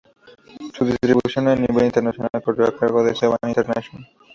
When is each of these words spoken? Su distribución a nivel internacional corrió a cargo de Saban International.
Su 0.73 0.83
distribución 0.83 1.47
a 1.47 1.55
nivel 1.55 1.85
internacional 1.85 2.41
corrió 2.43 2.65
a 2.65 2.75
cargo 2.75 3.03
de 3.03 3.13
Saban 3.15 3.37
International. 3.47 4.09